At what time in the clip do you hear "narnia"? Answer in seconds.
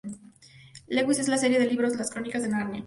2.49-2.79